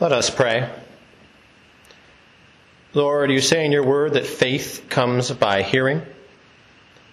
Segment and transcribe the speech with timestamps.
[0.00, 0.66] Let us pray.
[2.94, 6.00] Lord, you say in your word that faith comes by hearing.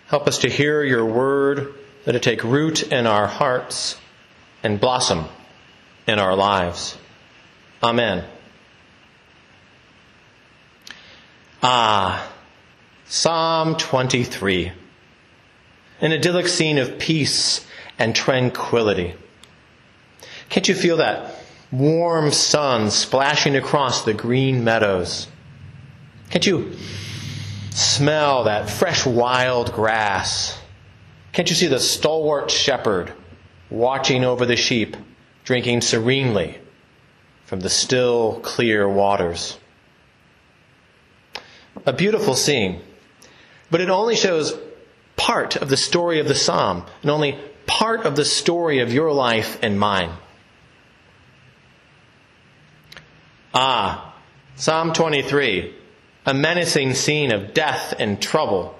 [0.07, 1.73] Help us to hear your word,
[2.05, 3.97] that it take root in our hearts
[4.63, 5.25] and blossom
[6.07, 6.97] in our lives.
[7.83, 8.23] Amen.
[11.61, 12.31] Ah,
[13.05, 14.71] Psalm 23.
[15.99, 17.67] An idyllic scene of peace
[17.99, 19.13] and tranquility.
[20.47, 21.33] Can't you feel that
[21.71, 25.27] warm sun splashing across the green meadows?
[26.29, 26.73] Can't you
[27.71, 30.59] smell that fresh wild grass?
[31.33, 33.13] Can't you see the stalwart shepherd
[33.69, 34.97] watching over the sheep,
[35.43, 36.57] drinking serenely
[37.45, 39.57] from the still, clear waters?
[41.85, 42.81] A beautiful scene,
[43.69, 44.57] but it only shows
[45.15, 49.11] part of the story of the psalm and only part of the story of your
[49.11, 50.11] life and mine.
[53.53, 54.15] Ah,
[54.55, 55.73] Psalm 23
[56.27, 58.77] a menacing scene of death and trouble.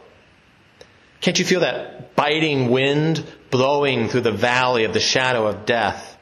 [1.22, 6.17] Can't you feel that biting wind blowing through the valley of the shadow of death?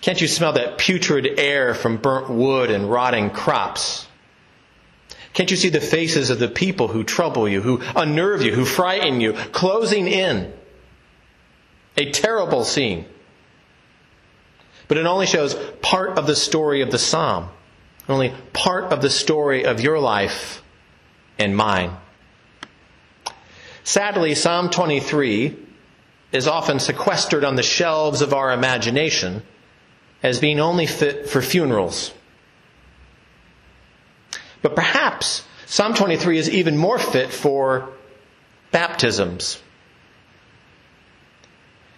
[0.00, 4.08] Can't you smell that putrid air from burnt wood and rotting crops?
[5.32, 8.64] Can't you see the faces of the people who trouble you, who unnerve you, who
[8.64, 10.52] frighten you, closing in?
[11.96, 13.06] A terrible scene.
[14.88, 17.50] But it only shows part of the story of the psalm
[18.08, 20.62] only part of the story of your life
[21.38, 21.96] and mine.
[23.84, 25.56] Sadly, Psalm 23
[26.32, 29.42] is often sequestered on the shelves of our imagination
[30.22, 32.12] as being only fit for funerals.
[34.62, 37.90] But perhaps Psalm 23 is even more fit for
[38.72, 39.60] baptisms,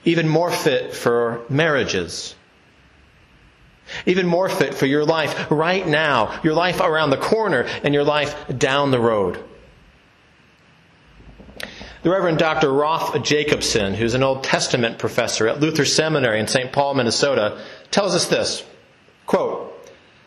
[0.05, 2.35] even more fit for marriages
[4.07, 8.05] even more fit for your life right now, your life around the corner, and your
[8.05, 9.43] life down the road.
[12.03, 12.73] The Reverend Dr.
[12.73, 16.73] Rolf Jacobson, who's an Old Testament professor at Luther Seminary in St.
[16.73, 17.61] Paul, Minnesota,
[17.91, 18.65] tells us this
[19.27, 19.75] quote,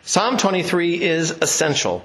[0.04, 2.04] Psalm 23 is essential.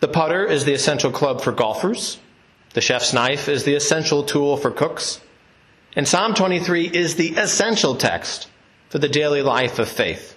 [0.00, 2.18] The putter is the essential club for golfers.
[2.74, 5.20] The chef's knife is the essential tool for cooks.
[5.96, 8.48] And Psalm 23 is the essential text
[8.94, 10.36] for the daily life of faith.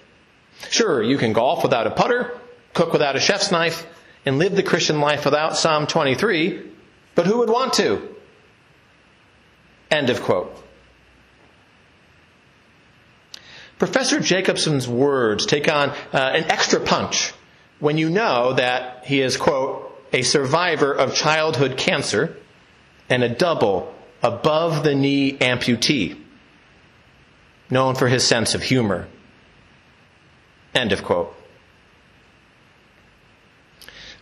[0.68, 2.36] Sure, you can golf without a putter,
[2.74, 3.86] cook without a chef's knife,
[4.26, 6.68] and live the Christian life without Psalm 23,
[7.14, 8.16] but who would want to?
[9.92, 10.52] End of quote.
[13.78, 17.32] Professor Jacobson's words take on uh, an extra punch
[17.78, 22.36] when you know that he is, quote, a survivor of childhood cancer
[23.08, 26.16] and a double above the knee amputee
[27.70, 29.08] known for his sense of humor.
[30.74, 31.34] End of quote.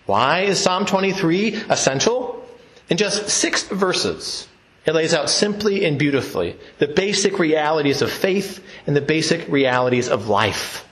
[0.06, 2.44] Why is Psalm 23 essential?
[2.88, 4.46] In just six verses,
[4.84, 10.08] it lays out simply and beautifully the basic realities of faith and the basic realities
[10.08, 10.86] of life.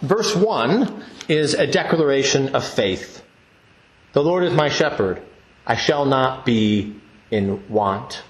[0.00, 3.22] Verse 1 is a declaration of faith.
[4.14, 5.22] The Lord is my shepherd.
[5.66, 6.96] I shall not be
[7.30, 8.22] in want.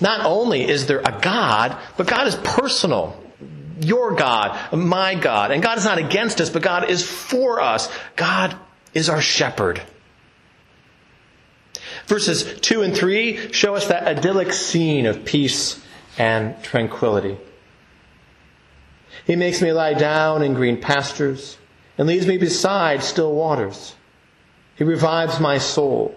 [0.00, 3.16] Not only is there a God, but God is personal.
[3.80, 5.50] Your God, my God.
[5.50, 7.90] And God is not against us, but God is for us.
[8.16, 8.56] God
[8.94, 9.82] is our shepherd.
[12.06, 15.82] Verses 2 and 3 show us that idyllic scene of peace
[16.18, 17.38] and tranquility.
[19.26, 21.56] He makes me lie down in green pastures
[21.96, 23.94] and leads me beside still waters.
[24.76, 26.14] He revives my soul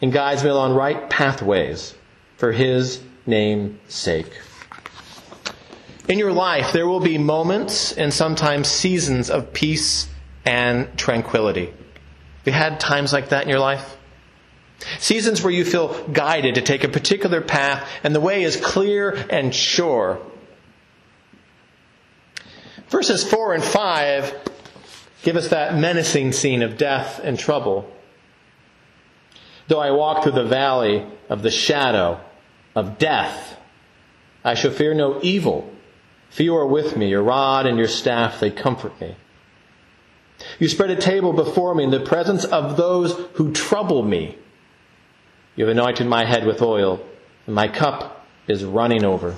[0.00, 1.94] and guides me along right pathways
[2.40, 4.32] for his name's sake.
[6.08, 10.08] In your life, there will be moments and sometimes seasons of peace
[10.46, 11.66] and tranquility.
[11.66, 13.94] Have you had times like that in your life?
[14.98, 19.10] Seasons where you feel guided to take a particular path and the way is clear
[19.28, 20.18] and sure.
[22.88, 24.34] Verses 4 and 5
[25.24, 27.86] give us that menacing scene of death and trouble.
[29.68, 32.18] Though I walk through the valley of the shadow
[32.74, 33.58] of death.
[34.44, 35.72] I shall fear no evil,
[36.30, 39.16] for you are with me, your rod and your staff, they comfort me.
[40.58, 44.38] You spread a table before me in the presence of those who trouble me.
[45.56, 47.04] You have anointed my head with oil,
[47.46, 49.36] and my cup is running over.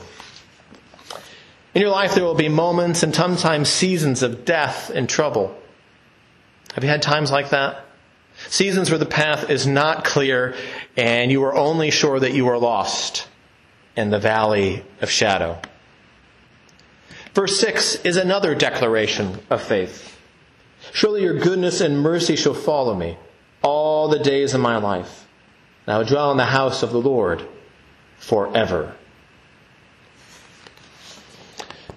[1.74, 5.56] In your life, there will be moments and sometimes seasons of death and trouble.
[6.74, 7.86] Have you had times like that?
[8.48, 10.54] Seasons where the path is not clear
[10.96, 13.28] and you are only sure that you are lost
[13.96, 15.60] in the valley of shadow.
[17.34, 20.18] Verse 6 is another declaration of faith.
[20.92, 23.16] Surely your goodness and mercy shall follow me
[23.62, 25.26] all the days of my life.
[25.86, 27.46] And I will dwell in the house of the Lord
[28.18, 28.94] forever.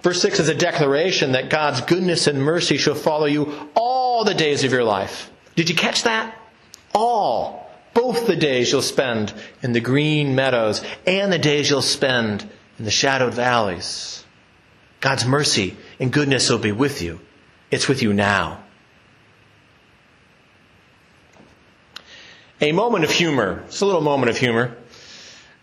[0.02, 4.34] Verse 6 is a declaration that God's goodness and mercy shall follow you all the
[4.34, 5.30] days of your life.
[5.56, 6.38] Did you catch that?
[6.94, 7.68] All.
[7.94, 9.32] Both the days you'll spend
[9.62, 12.48] in the green meadows and the days you'll spend
[12.78, 14.22] in the shadowed valleys.
[15.00, 17.20] God's mercy and goodness will be with you.
[17.70, 18.62] It's with you now.
[22.60, 23.62] A moment of humor.
[23.66, 24.76] It's a little moment of humor.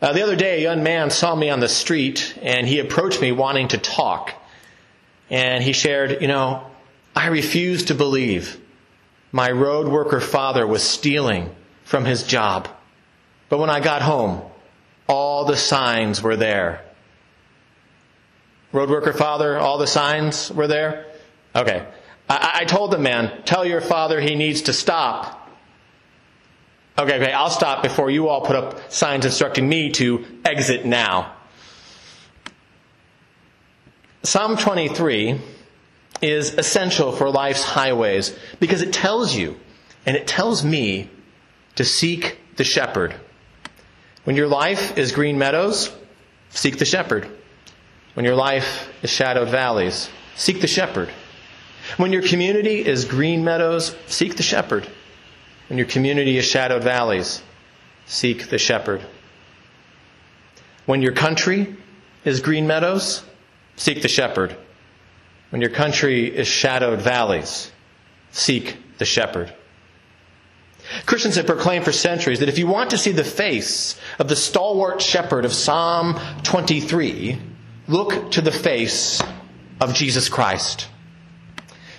[0.01, 3.22] Uh, the other day, a young man saw me on the street and he approached
[3.22, 4.34] me wanting to talk.
[5.30, 6.66] And he shared, you know,
[7.16, 8.60] I refuse to believe
[9.33, 11.53] my road worker father was stealing
[11.83, 12.69] from his job.
[13.50, 14.41] But when I got home,
[15.09, 16.81] all the signs were there.
[18.71, 21.06] Road worker father, all the signs were there?
[21.53, 21.85] Okay.
[22.30, 25.44] I, I told the man, tell your father he needs to stop
[26.95, 31.33] Okay, okay, I'll stop before you all put up signs instructing me to exit now.
[34.21, 35.41] Psalm 23
[36.24, 39.60] is essential for life's highways because it tells you
[40.06, 41.10] and it tells me
[41.75, 43.14] to seek the shepherd.
[44.24, 45.94] When your life is green meadows,
[46.50, 47.28] seek the shepherd.
[48.14, 51.10] When your life is shadowed valleys, seek the shepherd.
[51.98, 54.88] When your community is green meadows, seek the shepherd.
[55.68, 57.42] When your community is shadowed valleys,
[58.06, 59.02] seek the shepherd.
[60.86, 61.75] When your country
[62.24, 63.24] is green meadows,
[63.75, 64.56] seek the shepherd.
[65.53, 67.71] When your country is shadowed valleys,
[68.31, 69.53] seek the shepherd.
[71.05, 74.35] Christians have proclaimed for centuries that if you want to see the face of the
[74.35, 77.39] stalwart shepherd of Psalm 23,
[77.88, 79.21] look to the face
[79.79, 80.88] of Jesus Christ.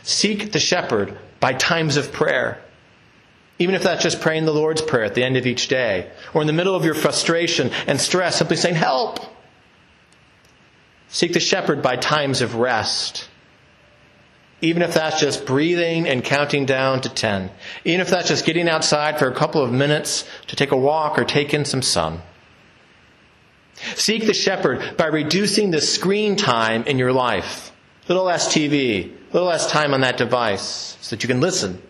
[0.02, 2.60] Seek the shepherd by times of prayer.
[3.60, 6.40] Even if that's just praying the Lord's Prayer at the end of each day, or
[6.40, 9.20] in the middle of your frustration and stress, simply saying, Help!
[11.06, 13.28] Seek the shepherd by times of rest.
[14.64, 17.50] Even if that's just breathing and counting down to 10.
[17.84, 21.19] Even if that's just getting outside for a couple of minutes to take a walk
[21.19, 22.20] or take in some sun.
[23.94, 27.72] Seek the shepherd by reducing the screen time in your life.
[28.06, 31.40] A little less TV, a little less time on that device, so that you can
[31.40, 31.81] listen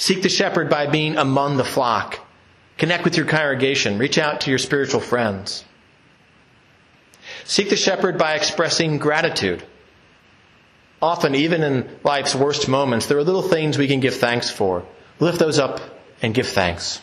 [0.00, 2.20] Seek the shepherd by being among the flock.
[2.78, 3.98] Connect with your congregation.
[3.98, 5.62] Reach out to your spiritual friends.
[7.44, 9.62] Seek the shepherd by expressing gratitude.
[11.02, 14.84] Often, even in life's worst moments, there are little things we can give thanks for.
[15.18, 15.80] Lift those up
[16.20, 17.00] and give thanks.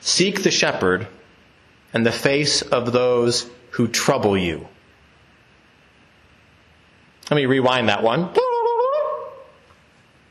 [0.00, 1.08] Seek the shepherd
[1.92, 4.68] and the face of those who trouble you.
[7.30, 8.30] Let me rewind that one.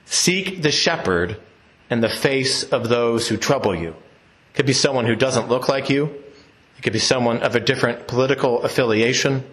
[0.06, 1.38] Seek the shepherd
[1.90, 3.90] and the face of those who trouble you.
[3.90, 6.06] It could be someone who doesn't look like you.
[6.78, 9.44] It could be someone of a different political affiliation.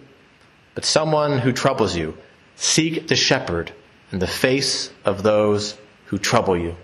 [0.75, 2.17] But someone who troubles you.
[2.55, 3.71] Seek the shepherd
[4.11, 5.75] in the face of those
[6.05, 6.75] who trouble you.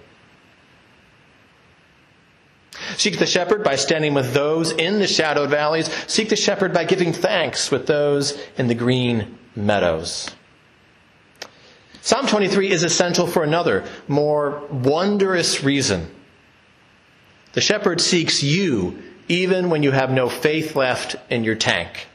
[2.98, 5.90] Seek the shepherd by standing with those in the shadowed valleys.
[6.08, 10.30] Seek the shepherd by giving thanks with those in the green meadows.
[12.02, 16.10] Psalm 23 is essential for another, more wondrous reason.
[17.54, 22.09] The shepherd seeks you even when you have no faith left in your tank.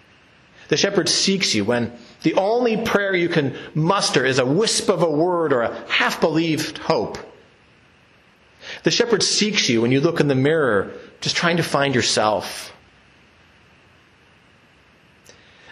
[0.68, 1.92] The shepherd seeks you when
[2.22, 6.20] the only prayer you can muster is a wisp of a word or a half
[6.20, 7.18] believed hope.
[8.82, 12.72] The shepherd seeks you when you look in the mirror just trying to find yourself.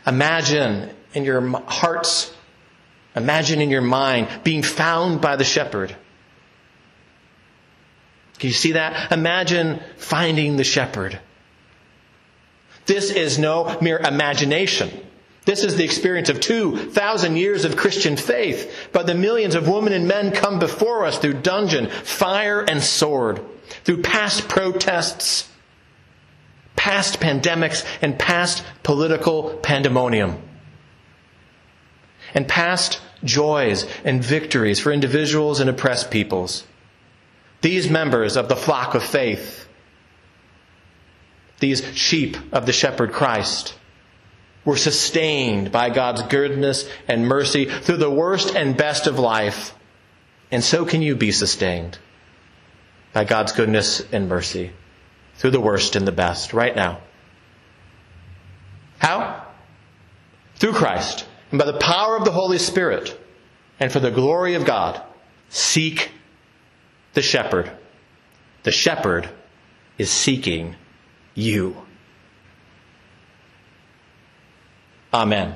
[0.07, 2.33] Imagine in your heart's
[3.15, 5.95] Imagine in your mind being found by the shepherd.
[8.39, 9.13] Can you see that?
[9.13, 11.21] Imagine finding the shepherd.
[12.87, 14.91] This is no mere imagination.
[15.45, 18.89] This is the experience of 2,000 years of Christian faith.
[18.93, 23.41] But the millions of women and men come before us through dungeon, fire, and sword,
[23.85, 25.49] through past protests,
[26.77, 30.41] past pandemics, and past political pandemonium
[32.35, 36.65] and past joys and victories for individuals and oppressed peoples.
[37.61, 39.62] These members of the flock of faith,
[41.63, 43.75] these sheep of the shepherd Christ,
[44.67, 49.75] were sustained by God's goodness and mercy through the worst and best of life.
[50.51, 51.99] And so can you be sustained
[53.15, 54.73] by God's goodness and mercy
[55.37, 57.01] through the worst and the best right now.
[58.99, 59.43] How?
[60.63, 63.19] through Christ and by the power of the Holy Spirit
[63.81, 65.03] and for the glory of God,
[65.49, 66.13] seek
[67.15, 67.69] the shepherd.
[68.63, 69.29] The shepherd
[69.99, 70.77] is seeking
[71.35, 71.77] you.
[75.13, 75.55] Amen.